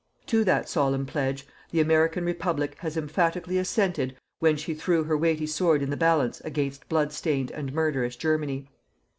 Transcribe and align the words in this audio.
To 0.25 0.43
that 0.45 0.67
solemn 0.67 1.05
pledge, 1.05 1.45
the 1.69 1.79
American 1.79 2.25
Republic 2.25 2.75
has 2.79 2.97
emphatically 2.97 3.59
assented 3.59 4.15
when 4.39 4.57
she 4.57 4.73
threw 4.73 5.03
her 5.03 5.15
weighty 5.15 5.45
sword 5.45 5.83
in 5.83 5.91
the 5.91 5.95
balance 5.95 6.41
against 6.41 6.89
blood 6.89 7.13
stained 7.13 7.51
and 7.51 7.71
murderous 7.71 8.15
Germany. 8.15 8.67